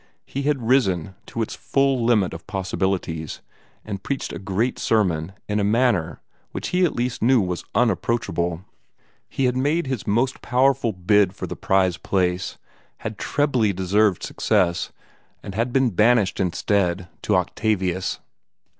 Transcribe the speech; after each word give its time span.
He 0.25 0.41
had 0.41 0.67
risen 0.67 1.13
to 1.27 1.43
its 1.43 1.53
full 1.53 2.03
limit 2.03 2.33
of 2.33 2.47
possibilities, 2.47 3.39
and 3.85 4.01
preached 4.01 4.33
a 4.33 4.39
great 4.39 4.79
sermon 4.79 5.33
in 5.47 5.59
a 5.59 5.63
manner 5.63 6.21
which 6.53 6.69
he 6.69 6.83
at 6.85 6.95
least 6.95 7.21
knew 7.21 7.39
was 7.39 7.65
unapproachable. 7.75 8.65
He 9.29 9.45
had 9.45 9.55
made 9.55 9.85
his 9.85 10.07
most 10.07 10.41
powerful 10.41 10.91
bid 10.91 11.35
for 11.35 11.45
the 11.45 11.55
prize 11.55 11.97
place, 11.97 12.57
had 13.01 13.19
trebly 13.19 13.73
deserved 13.73 14.23
success 14.23 14.91
and 15.43 15.53
had 15.53 15.71
been 15.71 15.91
banished 15.91 16.39
instead 16.39 17.07
to 17.21 17.35
Octavius! 17.35 18.19